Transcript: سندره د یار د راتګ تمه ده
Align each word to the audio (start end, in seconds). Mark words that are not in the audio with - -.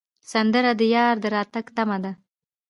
سندره 0.31 0.71
د 0.79 0.81
یار 0.95 1.15
د 1.23 1.25
راتګ 1.35 1.65
تمه 1.75 1.97
ده 2.03 2.11